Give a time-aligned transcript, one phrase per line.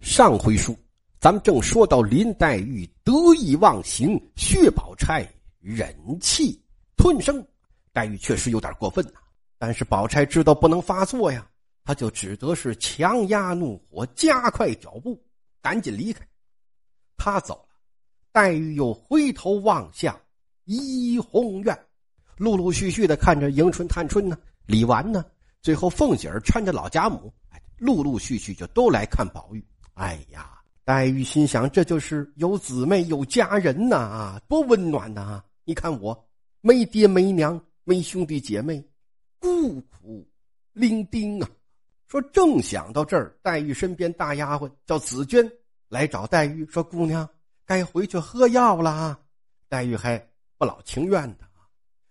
[0.00, 0.76] 上回书，
[1.20, 5.28] 咱们正说到林黛玉得意忘形，薛宝钗
[5.60, 6.60] 忍气
[6.96, 7.44] 吞声。
[7.92, 9.20] 黛玉确实有点过分呐，
[9.58, 11.46] 但是宝钗知道不能发作呀，
[11.84, 15.20] 她就只得是强压怒火，加快脚步，
[15.60, 16.26] 赶紧离开。
[17.16, 17.74] 她走了，
[18.30, 20.18] 黛玉又回头望向
[20.64, 21.76] 怡红院，
[22.36, 25.24] 陆陆续续的看着迎春、探春呢，李纨呢，
[25.60, 29.64] 最后凤姐儿搀着老贾母，哎，陆陆续续就都来看宝玉。
[29.98, 35.42] 哎呀，黛玉心想，这就是有姊妹有家人呐啊，多温暖呐！
[35.64, 36.28] 你看我
[36.60, 38.80] 没爹没娘没兄弟姐妹，
[39.40, 40.24] 孤苦
[40.72, 41.50] 伶仃啊。
[42.06, 45.50] 说正想到这儿，黛玉身边大丫鬟叫紫娟
[45.88, 47.28] 来找黛玉，说：“姑娘
[47.66, 49.18] 该回去喝药了啊。”
[49.68, 50.16] 黛玉还
[50.56, 51.66] 不老情愿的啊，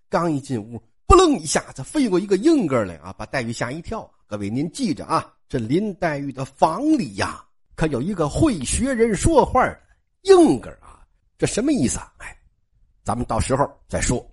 [0.09, 0.77] 刚一进屋，
[1.07, 4.11] 扑棱一下子飞过一个硬个来啊，把黛玉吓一跳。
[4.27, 7.45] 各位您记着啊，这林黛玉的房里呀。
[7.77, 9.79] 可有一个会学人说话的
[10.23, 11.05] 硬个啊，
[11.37, 12.11] 这什么意思啊？
[12.17, 12.35] 哎，
[13.03, 14.27] 咱们到时候再说。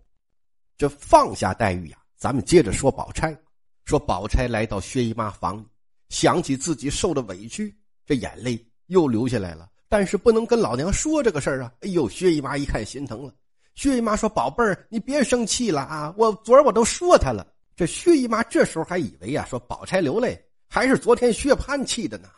[0.78, 3.38] 这放下黛玉呀，咱们接着说宝钗。
[3.84, 5.66] 说宝钗来到薛姨妈房里，
[6.08, 9.68] 想起自己受的委屈，这眼泪又流下来了。
[9.90, 11.72] 但是不能跟老娘说这个事儿啊！
[11.82, 13.34] 哎呦，薛姨妈一看心疼了。
[13.74, 16.14] 薛姨妈说：“宝贝儿，你别生气了啊！
[16.16, 22.30] 我昨儿我都说他了。”这薛姨妈这时候还以为啊，说宝钗流泪还是昨天薛蟠气的呢。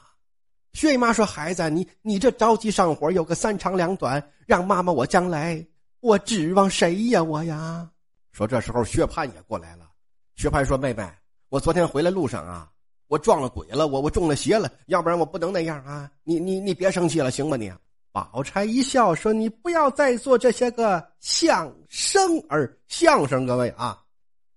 [0.77, 5.67] 薛姨妈说：“孩子，你你这着急上火，有个三长两短，让妈妈我将来
[6.01, 7.23] 我指望谁呀？
[7.23, 7.89] 我呀。”
[8.31, 9.89] 说这时候薛蟠也过来了。
[10.35, 11.03] 薛蟠说：“妹妹，
[11.49, 12.69] 我昨天回来路上啊，
[13.07, 16.11] 我撞了鬼了，我我中了邪了，要不然我不能那样啊！
[16.25, 17.57] 你你你别生气了，行吗？
[17.57, 17.73] 你。”
[18.13, 23.99] 宝钗一笑说：“你不要再做这些个相声儿相声，各位啊，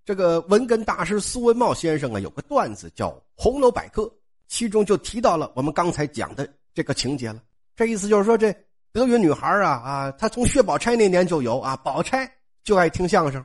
[0.03, 4.01] 这个文根大师苏文茂先生啊，有个段子叫《红楼百科》。”
[4.49, 7.41] 其中就提到了我们刚才讲的这个情节了。
[7.75, 8.53] 这意思就是说，这
[8.91, 12.29] 德云女孩啊啊，她从薛宝钗那年就有啊，宝钗
[12.63, 13.41] 就爱听相声。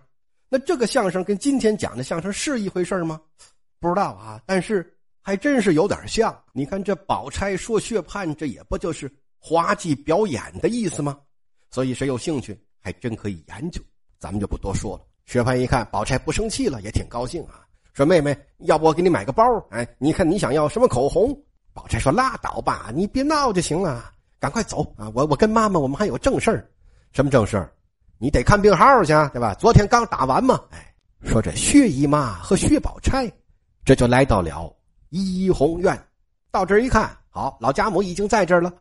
[0.48, 3.20] 那这个相声跟今天讲的相声是一回事吗？
[3.78, 6.36] 不知道啊，但是还真是有点像。
[6.52, 11.18] 你看这宝钗说薛蟠，这也不就是滑稽表演的意思吗？
[11.70, 13.80] 所以谁有兴趣，还真可以研究。
[14.18, 15.04] 咱们就不多说了。
[15.26, 17.66] 薛蟠一看宝钗不生气了，也挺高兴啊。
[17.94, 19.44] 说妹妹，要不我给你买个包？
[19.70, 21.32] 哎，你看你想要什么口红？
[21.72, 25.10] 宝钗说：“拉倒吧，你别闹就行了，赶快走啊！
[25.14, 26.68] 我我跟妈妈，我们还有正事儿。
[27.12, 27.72] 什么正事儿？
[28.18, 29.54] 你得看病号去，对吧？
[29.54, 30.60] 昨天刚打完嘛。
[30.70, 33.30] 哎，说这薛姨妈和薛宝钗，
[33.84, 34.76] 这就来到了
[35.10, 35.96] 怡红院。
[36.50, 38.72] 到这儿一看，好，老贾母已经在这儿了。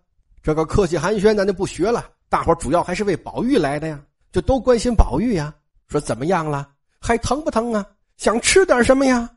[0.41, 2.09] 这个客气寒暄，咱就不学了。
[2.29, 3.99] 大伙主要还是为宝玉来的呀，
[4.31, 5.53] 就都关心宝玉呀。
[5.87, 6.67] 说怎么样了？
[6.99, 7.85] 还疼不疼啊？”
[8.17, 9.29] 想吃点什么呀？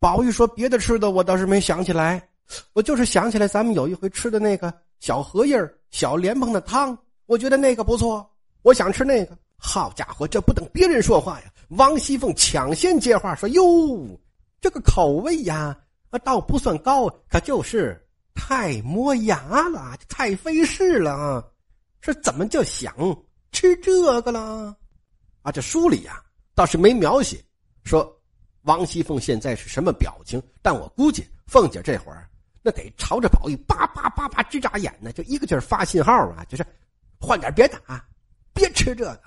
[0.00, 2.22] 宝玉说：“别的吃的我倒是没想起来，
[2.72, 5.58] 我就是想起来咱们有一回吃的那个小荷叶
[5.90, 6.96] 小莲蓬的汤，
[7.26, 8.28] 我觉得那个不错，
[8.62, 14.16] 我想吃那个。”好家伙，这不等别人说话呀，王熙凤抢先接话说：“哟，
[14.60, 15.76] 这个口味呀，
[16.10, 18.00] 啊，倒不算高，可就是
[18.36, 21.44] 太磨牙了，太费事了啊！
[22.00, 22.94] 是怎么就想
[23.50, 24.76] 吃这个了？
[25.42, 26.22] 啊，这书里呀
[26.54, 27.44] 倒是没描写
[27.82, 28.08] 说。”
[28.62, 30.42] 王熙凤现在是什么表情？
[30.62, 32.28] 但我估计凤姐这会儿
[32.62, 36.66] 那得朝着宝玉叭叭叭叭直眨眼呢，就一个劲儿发信号啊，就是
[37.18, 38.04] 换点别的啊，
[38.52, 39.20] 别吃这个。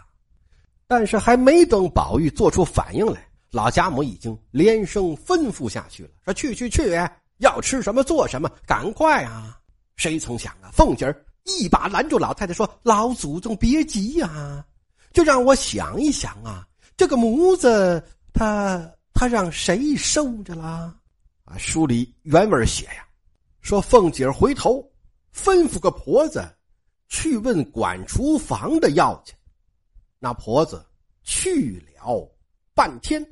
[0.85, 6.93] 但是还没等宝玉做出反应来，老贾母已经连声吩咐下去了：“说去去去，
[7.37, 9.57] 要吃什么做什么，赶快啊！”
[9.95, 14.63] 谁曾想啊，凤姐儿一把拦住老太太说：“老祖宗别急呀，
[15.13, 18.03] 就让我想一想啊，这个模子
[18.33, 18.87] 他。”
[19.21, 20.97] 他让谁收着了？
[21.45, 23.05] 啊，书里原文写呀，
[23.61, 24.83] 说凤姐回头
[25.31, 26.43] 吩咐个婆子
[27.07, 29.35] 去问管厨房的要去。
[30.17, 30.83] 那婆子
[31.21, 32.27] 去了
[32.73, 33.23] 半天，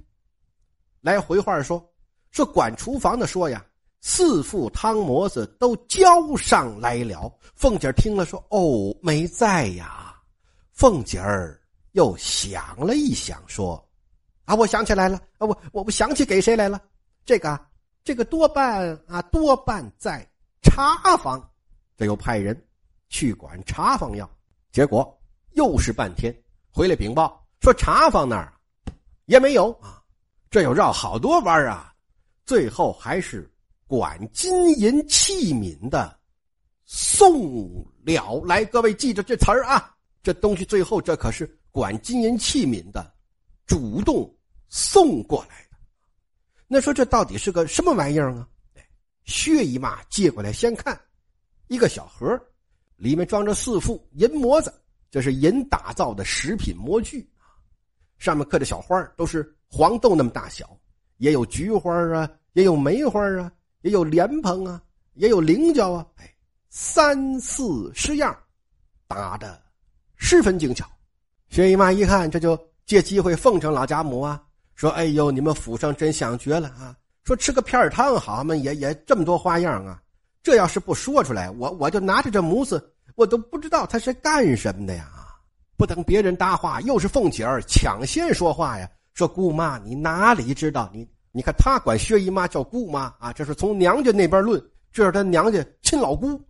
[1.02, 1.84] 来回话说
[2.30, 3.66] 说管厨房的说呀，
[4.00, 7.36] 四副汤模子都交上来了。
[7.56, 10.14] 凤姐听了说：“哦，没在呀。”
[10.72, 11.60] 凤姐儿
[11.94, 13.84] 又想了一想说。
[14.50, 16.82] 啊，我想起来了啊，我我我想起给谁来了？
[17.24, 17.68] 这个，
[18.04, 20.28] 这个多半啊，多半在
[20.64, 21.40] 茶房。
[21.96, 22.60] 这又派人
[23.10, 24.28] 去管茶房要，
[24.72, 25.16] 结果
[25.52, 26.36] 又是半天，
[26.72, 28.52] 回来禀报说茶房那儿
[29.26, 30.02] 也没有啊。
[30.50, 31.94] 这又绕好多弯啊，
[32.44, 33.48] 最后还是
[33.86, 36.20] 管金银器皿的
[36.86, 38.66] 送了来。
[38.66, 43.14] 各位记着这词儿啊，这东西最后这可是管金银器皿的
[43.68, 44.28] 主动。
[44.70, 45.78] 送过来的，
[46.68, 48.48] 那说这到底是个什么玩意儿啊？
[49.26, 51.00] 薛姨妈接过来先看，
[51.68, 52.40] 一个小盒，
[52.96, 54.74] 里面装着四副银模子，
[55.12, 57.28] 这是银打造的食品模具
[58.18, 60.76] 上面刻的小花都是黄豆那么大小，
[61.18, 63.52] 也有菊花啊，也有梅花啊，
[63.82, 64.82] 也有莲蓬啊，
[65.14, 66.36] 也有菱角啊，哎，
[66.70, 68.36] 三四十样，
[69.08, 69.62] 打的
[70.16, 70.88] 十分精巧。
[71.50, 74.44] 薛姨妈一看，这就借机会奉承老家母啊，
[74.80, 76.96] 说：“哎呦，你们府上真想绝了啊！
[77.26, 80.02] 说吃个片儿汤好嘛，也也这么多花样啊。
[80.42, 82.82] 这要是不说出来，我我就拿着这模子，
[83.16, 85.10] 我都不知道他是干什么的呀。”
[85.76, 90.90] 不等别人搭话，又是凤姐儿抢先说话呀，说：“姑妈，你哪里知道？
[90.94, 96.42] 你你看他管薛姨妈叫姑妈啊，这是从娘家那边论，这是他娘家亲老姑。”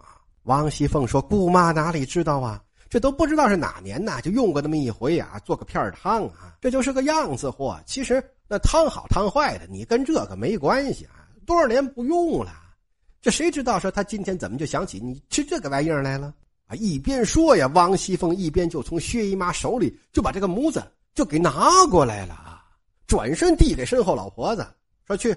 [0.45, 2.61] 王熙凤说：“姑妈哪里知道啊？
[2.89, 7.79] 这都不知道是哪年呢，就用过那么一回啊，做个片汤啊，这就是个样子货。
[7.85, 11.27] 其实那汤好汤坏的，你跟这个没关系啊。
[11.45, 12.51] 多少年不用了，
[13.21, 16.33] 这谁知道说他今天怎么就想起你吃这个玩意儿来了？”
[16.65, 16.75] 啊！
[16.75, 20.83] 一边说呀，王熙凤一边就从薛姨妈手里就把这个模子
[21.15, 21.51] 就给拿
[21.89, 22.63] 过来了啊！
[23.07, 24.67] 转身递给身后老婆子，
[25.07, 25.35] 说：“去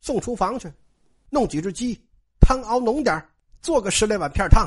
[0.00, 0.72] 送厨房去，
[1.30, 2.00] 弄几只鸡，
[2.40, 3.20] 汤熬浓点
[3.60, 4.64] 做个十来碗片汤。”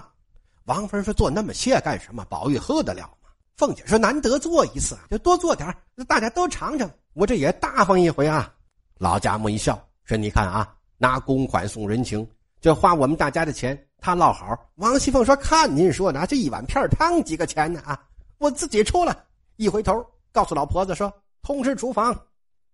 [0.71, 2.25] 王芬说：“做那么些干什么？
[2.29, 3.27] 宝玉喝得了吗？”
[3.57, 5.68] 凤姐说：“难得做一次，就多做点
[6.07, 6.89] 大家都尝尝。
[7.12, 8.50] 我这也大方一回啊。”
[8.97, 12.25] 老贾母一笑说：“你看啊，拿公款送人情，
[12.62, 17.81] 这花我们大家的钱。”他落好，王熙凤说：“看您说的，这一碗片汤几个钱呢？
[17.81, 18.01] 啊，
[18.38, 19.25] 我自己出了。”
[19.57, 21.13] 一回头，告诉老婆子说
[21.44, 22.18] ：“通知厨房，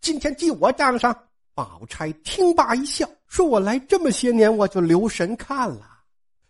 [0.02, 1.18] 今天记我账上。”
[1.56, 5.97] 宝钗听罢一笑，说：“我来这么些年，我就留神看了。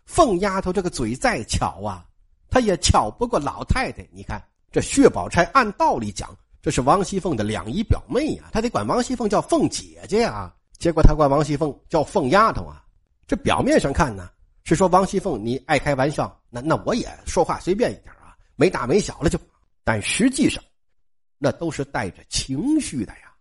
[0.08, 2.04] 凤丫头这个嘴再巧啊，
[2.48, 4.04] 她也巧不过老太太。
[4.10, 10.52] 你看这薛宝钗，按道理讲，这是王熙凤的两姨表妹呀，她得管王熙凤叫凤姐姐呀。
[10.78, 12.82] 结果她管王熙凤叫凤丫头啊。
[13.26, 14.30] 这表面上看呢。”
[14.64, 19.38] 是说王熙凤，你爱开玩笑，那那我也说话随便一点啊，没大没小了就。
[19.82, 20.62] 但实际上，
[21.38, 23.32] 那都是带着情绪的呀。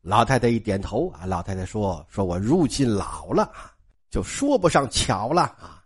[0.00, 3.52] 老太太一点头啊，老太太说：“说我如今老了，
[4.10, 5.79] 就说不上巧了啊。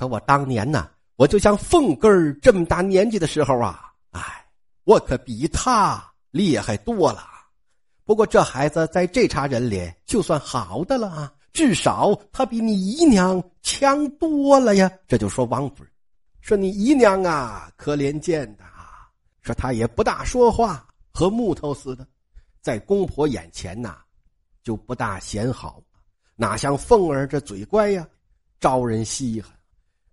[0.00, 4.22] 可我当年呢，我就像凤根儿这么大年纪的时候啊，哎，
[4.84, 7.22] 我可比他厉害多了。
[8.06, 14.90] 不过这孩子在这茬人里，就算好的了啊。”至少他比你姨娘强多了呀！
[15.06, 15.92] 这就说王夫人，
[16.40, 19.06] 说你姨娘啊，可怜见的啊，
[19.42, 22.06] 说她也不大说话，和木头似的，
[22.62, 23.98] 在公婆眼前呐，
[24.62, 25.82] 就不大显好，
[26.36, 28.08] 哪像凤儿这嘴乖呀，
[28.60, 29.52] 招人稀罕。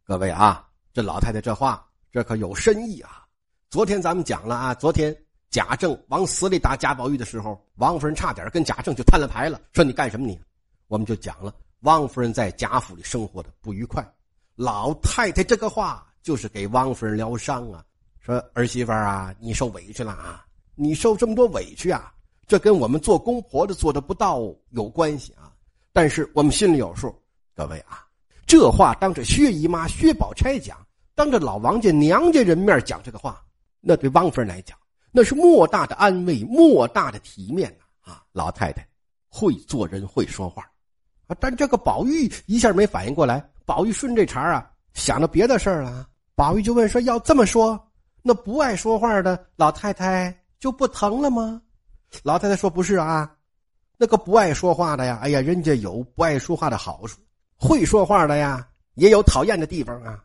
[0.08, 3.26] 各位啊，这老太太这话，这可有深意啊！
[3.70, 5.14] 昨天咱们讲了啊，昨天
[5.50, 10.40] 贾政往死里打贾宝玉的时候，王夫人差点跟贾政就摊了牌了，说你干什么你？
[10.88, 14.02] 我们就讲了，王夫人在贾府里生活的不愉快，
[14.56, 17.84] 老太太这个话就是给王夫人疗伤啊，
[18.22, 22.14] 说儿媳妇啊，你受委屈了啊，你受这么多委屈啊，
[22.48, 24.40] 这跟我们做公婆的做的不到
[24.70, 25.52] 有关系啊，
[25.92, 27.14] 但是我们心里有数。
[27.54, 28.07] 各位啊，
[28.48, 30.78] 这话当着薛姨妈、薛宝钗讲，
[31.14, 33.44] 当着老王家娘家人面讲这个话，
[33.82, 34.78] 那对王夫人来讲，
[35.12, 38.12] 那是莫大的安慰，莫大的体面呐！
[38.14, 38.88] 啊，老太太
[39.28, 40.64] 会做人，会说话。
[41.28, 41.36] 啊！
[41.42, 43.46] 但这个宝玉一下没反应过来。
[43.66, 46.08] 宝玉顺这茬啊，想到别的事儿了。
[46.34, 47.78] 宝玉就问说：“要这么说，
[48.22, 51.62] 那不爱说话的老太太就不疼了吗？”
[52.24, 53.30] 老太太说：“不是啊，
[53.98, 57.20] 那个不爱说话的呀，哎呀，人家有不爱说话的好处；
[57.58, 60.24] 会说话的呀，也有讨厌的地方啊。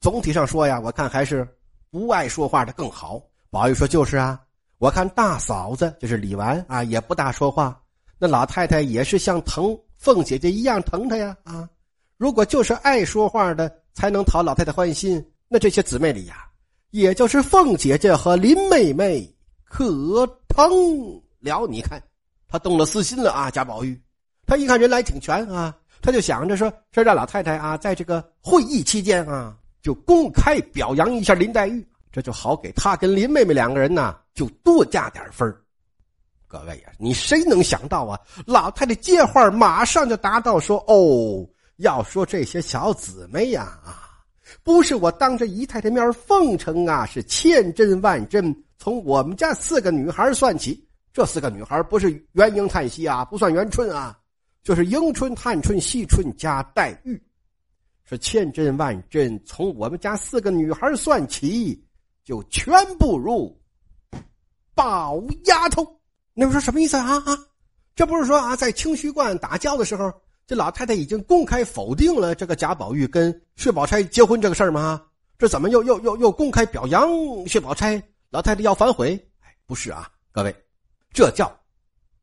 [0.00, 1.46] 总体上说呀，我看还是
[1.90, 3.20] 不爱说话的更好。”
[3.50, 4.40] 宝玉说：“就是啊，
[4.78, 7.80] 我看大嫂子就是李纨啊，也不大说话。
[8.18, 11.68] 那老太太也是像疼。”凤姐姐一样疼她呀啊！
[12.16, 16.48] 如果就是爱说话的才能讨老太太欢心，那这些姊妹里呀，
[16.88, 19.30] 也就是凤姐姐和林妹妹
[19.62, 21.66] 可疼了。
[21.68, 22.02] 你看，
[22.48, 23.50] 她动了私心了啊！
[23.50, 24.00] 贾宝玉，
[24.46, 35.54] 他一看人来挺全啊，他就想着说，说让老太太啊，在这个会议期间啊，就公开表扬一下林黛玉，这就好给他跟林妹妹两个人呢，就多加点分
[36.48, 38.18] 各位呀，你谁能想到啊？
[38.44, 44.18] 老太太接话，马上就答道：“说哦，要说这些小姊妹呀，啊，
[44.64, 48.52] 不是我当着姨太太面奉承啊，是千真万真。
[48.78, 54.18] 从我们家四个女孩算起，这四个女孩不是元英、叹息啊，不算元春啊，
[54.62, 57.20] 就是迎春、探春、惜春加黛玉，
[58.04, 59.42] 是千真万真。
[59.44, 61.82] 从我们家四个女孩算起，
[62.24, 63.58] 就全不如
[64.74, 65.86] 宝丫头。”
[66.34, 67.38] 你们说什么意思啊啊？
[67.94, 70.10] 这不是说啊，在清虚观打交的时候，
[70.46, 75.02] 这老太太已经公开否定了这个贾宝玉跟薛宝钗结婚这个事儿吗？
[75.38, 77.08] 这怎么又又又又公开表扬
[77.46, 78.02] 薛宝钗？
[78.30, 79.18] 老太太要反悔？
[79.66, 80.54] 不是啊，各位，
[81.12, 81.50] 这叫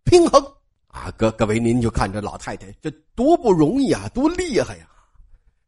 [0.03, 0.43] 平衡
[0.87, 1.11] 啊！
[1.17, 4.87] 各各位，您就看这老太太这多不容易啊，多厉害呀！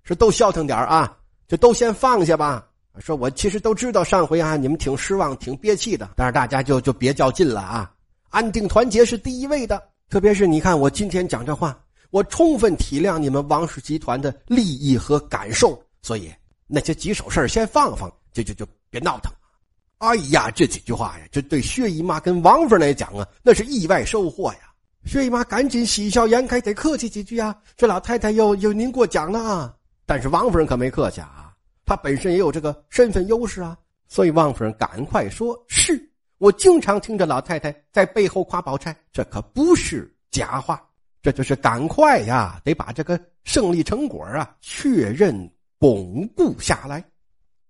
[0.03, 2.65] 说都消停点啊，就都先放下吧。
[2.99, 7.91] 说我其实都知道上回啊，你们挺失望、挺憋气的，但是大家就就别较劲了啊，
[8.29, 9.81] 安定团结是第一位的。
[10.09, 11.79] 特别是你看我今天讲这话。
[12.11, 16.33] 我充分体谅你们王氏集团的利益和感受，所以
[16.65, 19.31] 那些棘手事先放放，就就就别闹腾。
[19.99, 24.68] 哎呀，这几句话呀，这对薛姨妈跟王夫人来讲啊，那是意外收获呀。
[25.05, 27.55] 薛姨妈赶紧喜笑颜开，得客气几句啊。
[27.75, 29.73] 这老太太又又您过奖了啊。
[30.05, 31.53] 但是王夫人可没客气啊，
[31.85, 33.77] 她本身也有这个身份优势啊，
[34.07, 35.99] 所以王夫人赶快说：“是
[36.37, 40.83] 我经常听着老太太在背后夸宝钗，这可不是假话。”
[41.21, 47.03] 这就是赶快呀，得把这个胜利成果啊确认巩固下来。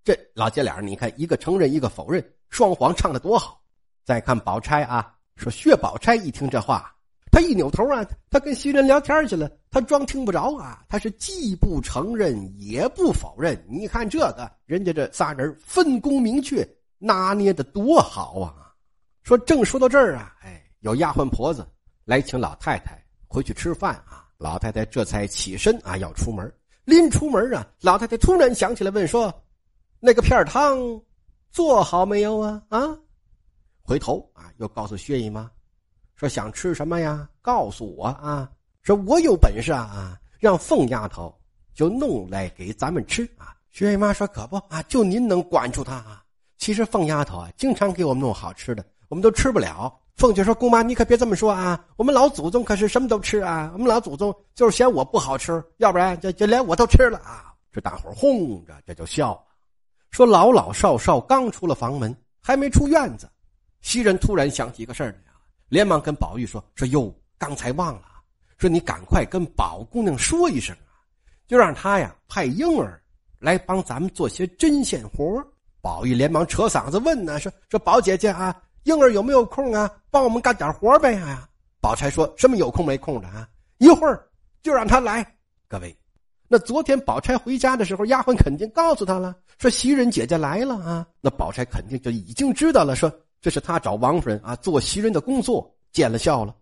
[0.03, 3.59] 这老姐俩，你看一个承认，一个否认，双簧唱的多好。
[4.05, 6.95] 再看宝钗啊，说薛宝钗一听这话，
[7.31, 13.61] 他一扭头啊，他跟袭人聊天去了，他装听不着啊，他是既不承认也不否认。
[13.69, 16.67] 你看这个人家这仨人分工明确，
[16.97, 18.73] 拿捏的多好啊！
[19.23, 21.67] 说正说到这儿啊，哎，有丫鬟婆子
[22.05, 22.97] 来请老太太。
[23.31, 24.25] 回去吃饭啊！
[24.39, 26.51] 老太太这才起身啊，要出门。
[26.83, 29.31] 临出门啊，老太太突然想起来问说
[30.01, 30.79] ：“那个片汤
[31.51, 32.97] 做好没有啊？”啊，
[33.83, 35.47] 回头啊，又告诉薛姨妈
[36.19, 37.25] 说：“想吃什么呀？
[37.41, 38.51] 告诉我啊！
[38.81, 41.33] 说我有本事啊，让凤丫头
[41.73, 46.21] 就弄来给咱们吃啊。”薛姨妈说：“可不啊，就您能管住她啊？
[46.57, 51.81] 其实凤丫头啊，经常给我们弄好吃的，我们都吃不了。”凤姐说：“姑妈，你可别这么说啊！
[51.95, 53.69] 我们老祖宗可是什么都吃啊！
[53.71, 59.43] 我们老祖宗就是嫌我不好吃，要不然就就连我都吃了啊！”这大伙哄着，这就笑了，
[60.11, 63.29] 说：“老老少少刚出了房门，还没出院子，
[63.79, 65.28] 袭人突然想起一个事儿来，
[65.69, 68.01] 连忙跟宝玉说：‘说哟，刚才忘了，
[68.57, 70.99] 说你赶快跟宝姑娘说一声啊，
[71.47, 73.01] 就让她呀派婴儿
[73.39, 75.41] 来帮咱们做些针线活。’
[75.81, 79.91] 宝玉连忙扯嗓子问呢，说：‘说宝姐姐啊。’”婴儿有没有空啊？
[80.09, 81.47] 帮我们干点活呗呀！
[81.81, 83.47] 宝钗说什么有空没空的啊？
[83.77, 84.25] 一会儿
[84.63, 85.35] 就让他来。
[85.67, 85.95] 各位，
[86.47, 91.05] 那昨天宝钗回家的时候，丫鬟肯定告诉他了，说袭人姐姐来了啊。
[91.19, 96.55] 那宝钗肯定就已经知道了，说这是他找王夫人啊做袭人的工作，见了笑了。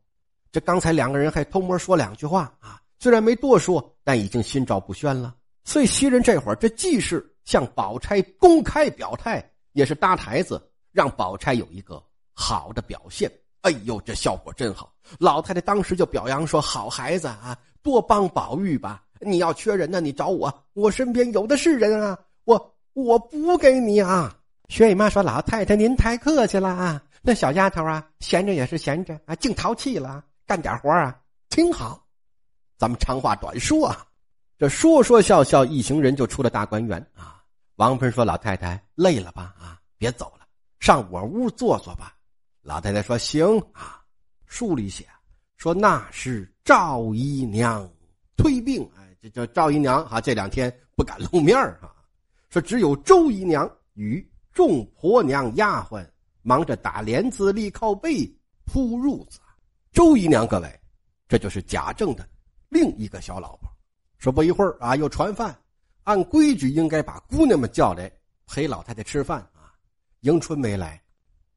[0.51, 5.35] 这刚才两个人还偷摸说两句话啊，虽然没多说，但已经心照不宣了。
[5.63, 9.43] 所以袭人这会儿这既是向宝钗公开表态，
[9.73, 12.01] 也是搭台子，让宝钗有一个。
[12.39, 13.31] 好的表现，
[13.61, 14.93] 哎呦，这效果真好！
[15.17, 19.03] 老太太当时就表扬说：“好孩子啊，多帮宝玉吧！
[19.19, 31.17] 你要缺人呢，你找我，我身边有的是人啊，我我补给你啊。”薛姨妈说：“老太太您太客气了啊，那小丫头啊，闲着也是闲着啊，净淘气了，干点活啊，
[31.49, 32.05] 挺好。”
[32.77, 34.05] 咱们长话短说啊，
[34.57, 37.41] 这说说笑笑，一行人就出了大观园啊。
[37.77, 39.55] 王芬说：“老太太累了吧？
[39.59, 40.45] 啊，别走了，
[40.79, 42.13] 上我屋坐坐吧。”
[42.61, 44.01] 老太太说：“行啊。”
[44.45, 45.05] 书里写
[45.57, 47.89] 说那是赵姨娘
[48.35, 51.93] 推病，哎，这叫赵姨娘哈，这两天不敢露面啊。
[52.49, 54.25] 说只有周姨娘与
[54.57, 56.03] 众婆娘丫鬟
[56.41, 58.25] 忙着打帘子、立靠背、
[58.65, 59.39] 铺褥子。
[59.91, 60.79] 周姨娘，各位，
[61.27, 62.27] 这就是贾政的
[62.67, 63.69] 另一个小老婆。
[64.17, 65.55] 说不一会儿啊，又传饭，
[66.05, 68.11] 按规矩应该把姑娘们叫来
[68.47, 69.77] 陪老太太吃饭啊。
[70.21, 70.99] 迎春没来，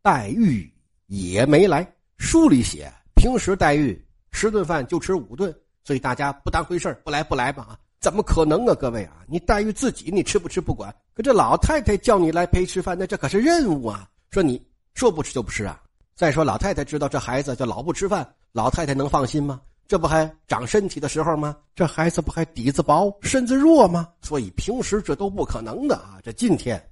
[0.03, 0.71] 黛玉。
[1.07, 1.91] 也没来。
[2.19, 3.99] 书里写，平时黛玉
[4.31, 5.51] 十顿饭就吃五顿，
[5.85, 7.79] 所以大家不当回事不来不来吧啊？
[8.01, 9.25] 怎么可能啊，各位啊！
[9.29, 14.09] 你黛玉自己你吃不吃不管，可这老太太叫你来陪吃饭，那这可是任务啊！
[14.31, 14.61] 说你
[14.95, 15.79] 说不吃就不吃啊！
[16.17, 19.61] 再说老太太知道这孩子就老不吃饭，老太太能放心吗？
[19.87, 21.55] 这不还长身体的时候吗？
[21.75, 24.09] 这孩子不还底子薄身子弱吗？
[24.23, 26.19] 所以平时这都不可能的啊！
[26.23, 26.83] 这今天，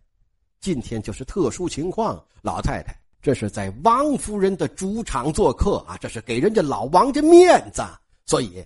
[0.61, 2.95] 今天就是特殊情况，老太太。
[3.23, 7.83] 这是在王夫人的主场做客啊，这是给人家老王家面子，
[8.27, 8.65] 所以，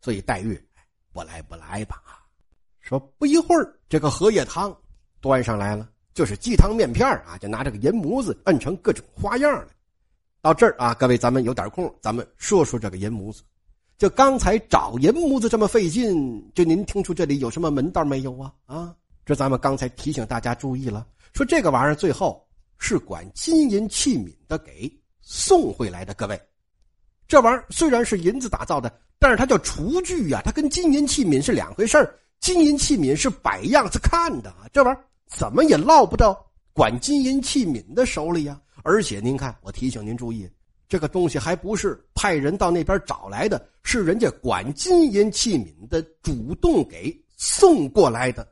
[0.00, 0.60] 所以黛玉
[1.16, 2.02] 不来不来吧。
[2.80, 4.76] 说不一会儿，这个荷叶汤
[5.20, 9.68] 端上来了，就是鸡汤面片啊，就拿这个银模子摁成各种花样了。
[10.42, 13.42] 到这儿啊，各位咱们有点空，咱们说说这个银模子。
[13.96, 18.52] 就刚才找银模子这么费劲，就您听出这里有什么门道没有啊？
[18.66, 18.94] 啊，
[19.24, 22.42] 这咱们刚才提醒大家注意了，说这个玩意儿最后。
[22.78, 26.38] 是管金银器皿的给送回来的，各位，
[27.26, 31.96] 这玩意儿虽然是银子打造的，但是它叫厨具呀，它跟金银器皿是两回事
[32.40, 36.38] 金银器皿是摆样子看的，这玩意儿怎么也落不到
[36.72, 38.60] 管金银器皿的手里呀。
[38.82, 40.48] 而且您看，我提醒您注意，
[40.88, 48.46] 这个东西还不是派人到那边找来的，是人家管金银器皿的主动给送过来的。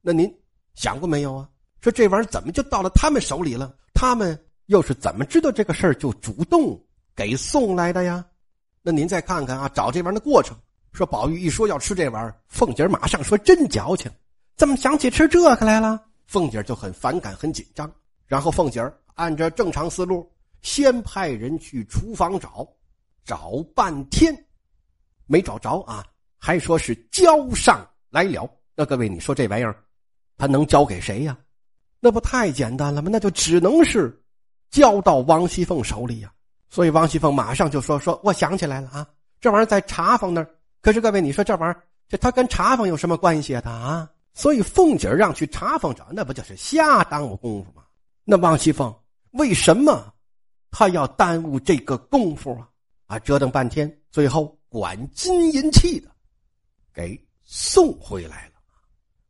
[0.00, 0.32] 那您
[0.74, 1.48] 想过没有啊？
[1.80, 3.74] 说这玩意儿怎么就到了他们手里了？
[3.92, 6.80] 他们又是怎么知道这个事儿就主动
[7.14, 8.24] 给送来的呀？
[8.88, 10.56] 那您再看看啊，找这玩意儿的过程。
[10.92, 14.10] 说宝玉一说要吃这玩意儿，凤姐马上说真矫情，
[14.56, 16.02] 怎么想起吃这个来了？
[16.26, 17.92] 凤姐就很反感，很紧张。
[18.24, 20.26] 然后凤姐按照正常思路，
[20.62, 22.66] 先派人去厨房找，
[23.26, 24.34] 找半天，
[25.26, 26.02] 没找着啊，
[26.38, 28.50] 还说是交上来了。
[28.74, 29.76] 那各位，你说这玩意儿，
[30.38, 31.36] 他能交给谁呀？
[32.00, 33.10] 那不太简单了吗？
[33.12, 34.18] 那就只能是
[34.70, 36.32] 交到王熙凤手里呀。
[36.70, 39.06] 所以王熙凤马上就说：“说我想起来了啊，
[39.40, 40.50] 这玩意儿在茶房那儿。
[40.80, 43.60] 可是各位，你说这玩意儿，这他跟茶房有什么关系啊？
[43.64, 44.10] 他啊？
[44.34, 47.82] 所以凤姐让去茶房找，那不就是瞎耽误功夫吗？
[48.24, 48.94] 那王熙凤
[49.32, 50.12] 为什么
[50.70, 52.68] 他要耽误这个功夫啊？
[53.06, 56.08] 啊，折腾半天，最后管金银器的
[56.92, 58.52] 给送回来了。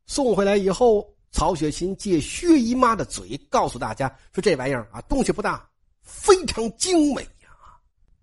[0.06, 5.68] 送回来以后。”曹雪芹借薛姨妈的嘴告诉大家说：“这玩意儿啊，东西不大，
[6.08, 7.50] 非常精美呀。”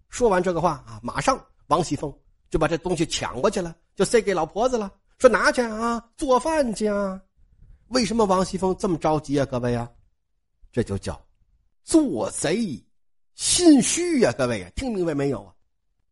[0.10, 2.13] 说完这个话啊，马上王熙凤
[2.50, 7.22] 就把这东西抢过去了，就塞给老婆子了，说：“拿去啊，做饭去啊。”
[7.89, 9.46] 为什么王熙凤这么着急啊？
[9.46, 9.89] 各位啊，
[10.72, 11.22] 这就叫
[11.84, 12.84] 做贼
[13.36, 14.34] 心虚呀！
[14.38, 15.54] 各位啊，听明白没有啊？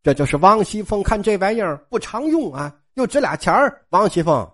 [0.04, 3.84] 这就是王熙凤看这玩意儿不常用啊，又值俩钱儿。
[3.90, 4.50] 王熙凤，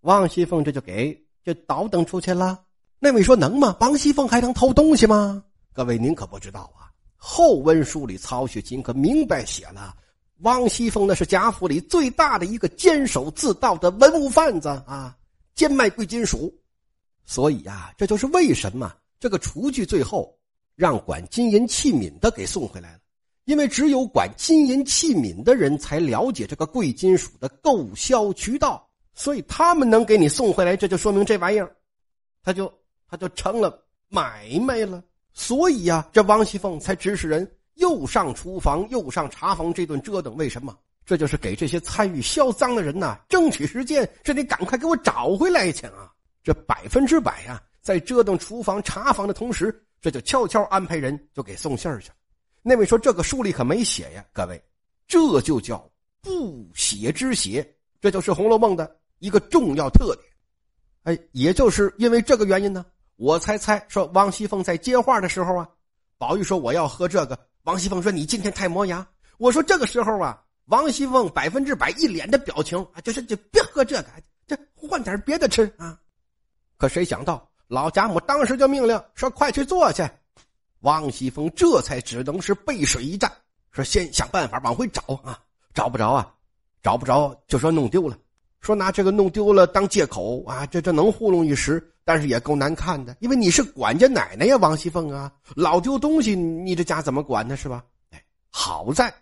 [0.00, 1.22] 王熙凤这就给。
[1.46, 2.64] 就倒腾出去了，
[2.98, 3.76] 那位说能吗？
[3.78, 5.44] 王熙凤还能偷东西吗？
[5.76, 9.94] 各位您可不知道啊，后文书里曹雪芹可明白写了，
[10.38, 15.14] 王熙凤那是贾府里最大的一个监守自盗的文物贩子啊，
[15.54, 16.50] 兼卖贵金属，
[17.26, 18.90] 所以啊，这就是为什么
[19.20, 20.34] 这个厨具最后
[20.76, 23.00] 让管金银器皿的给送回来了，
[23.44, 28.82] 因为只有管金银器皿的人才了解这个贵金属的购销渠道。
[29.12, 31.76] 所以他们能给你送回来，这就说明这玩意儿，
[32.42, 32.72] 他就
[33.06, 35.02] 他就成了买卖了。
[35.38, 40.34] 所以呀，这王熙凤才指使人又上厨房又上茶房这顿折腾。
[40.34, 40.74] 为什么？
[41.04, 46.10] 这就是给这些参与销赃的人呐争取时间，这得赶快给我找回来去啊！
[46.42, 52.10] 这百分之百呀，在折腾厨房茶房的同时，这就悄悄安排人就给送信儿去。
[52.62, 54.60] 那位说这个书里可没写呀，各位，
[55.06, 55.88] 这就叫
[56.22, 58.96] 不写之写，这就是《红楼梦》的。
[59.18, 60.26] 一个重要特点，
[61.04, 62.84] 哎，也就是因为这个原因呢，
[63.16, 65.68] 我猜猜说王熙凤在接话的时候啊，
[66.18, 69.06] 宝玉说我要喝这个，王熙凤说你今天太磨牙。
[69.38, 74.08] 我说这个时候啊，王熙凤百分之百一脸的表情啊，就是就别喝这个，
[74.46, 75.98] 这换点别的吃啊。
[76.76, 80.06] 可谁想到老贾母当时就命令说快去做去，
[80.80, 83.32] 王熙凤这才只能是背水一战，
[83.72, 85.40] 说先想办法往回找啊，
[85.72, 86.34] 找不着啊，
[86.82, 88.18] 找不着就说弄丢了。
[88.60, 93.16] 说拿这个弄丢了当借口啊，这这能糊弄一时，但是也够难看的。
[93.18, 97.56] 因为你是管家奶奶呀，王熙凤啊，老丢东西，你这家怎么管呢？
[97.56, 97.84] 是吧？
[98.12, 99.12] 哎，好在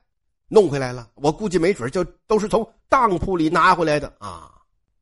[0.49, 4.53] 弄回来了，我估计没准就都是从当铺里拿回来的啊。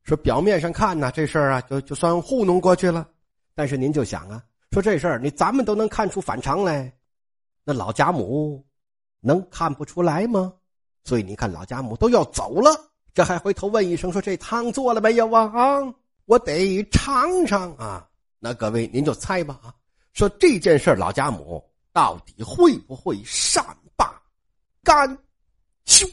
[0.05, 3.07] 说表面上看呢，这事儿啊，就就算糊弄过去了。
[3.55, 6.91] 但是您就想啊，说这事儿你咱们都能看出反常来，
[7.65, 8.65] 那老贾母
[9.21, 10.53] 能看不出来吗？
[11.05, 12.71] 所以你看，老贾母都要走了。
[13.13, 15.51] 这还回头问一声说：“这汤做了没有啊？
[15.53, 15.95] 啊，
[16.27, 18.09] 我得尝尝啊！”
[18.39, 19.75] 那各位您就猜吧啊，
[20.13, 23.65] 说这件事老家母到底会不会善
[23.97, 24.21] 罢
[24.83, 25.17] 甘
[25.85, 26.07] 休？